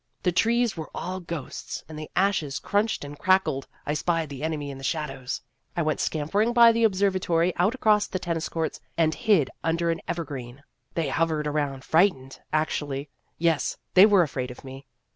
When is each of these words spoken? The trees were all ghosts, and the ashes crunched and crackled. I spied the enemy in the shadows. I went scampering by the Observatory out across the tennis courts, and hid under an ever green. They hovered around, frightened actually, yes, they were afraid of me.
The 0.23 0.31
trees 0.31 0.75
were 0.75 0.89
all 0.95 1.19
ghosts, 1.19 1.83
and 1.87 1.99
the 1.99 2.09
ashes 2.15 2.57
crunched 2.57 3.03
and 3.05 3.19
crackled. 3.19 3.67
I 3.85 3.93
spied 3.93 4.29
the 4.29 4.41
enemy 4.41 4.71
in 4.71 4.79
the 4.79 4.83
shadows. 4.83 5.41
I 5.77 5.83
went 5.83 5.99
scampering 5.99 6.53
by 6.53 6.71
the 6.71 6.83
Observatory 6.85 7.53
out 7.57 7.75
across 7.75 8.07
the 8.07 8.17
tennis 8.17 8.49
courts, 8.49 8.79
and 8.97 9.13
hid 9.13 9.51
under 9.63 9.91
an 9.91 10.01
ever 10.07 10.23
green. 10.25 10.63
They 10.95 11.09
hovered 11.09 11.45
around, 11.45 11.83
frightened 11.83 12.39
actually, 12.51 13.09
yes, 13.37 13.77
they 13.93 14.07
were 14.07 14.23
afraid 14.23 14.49
of 14.49 14.63
me. 14.63 14.87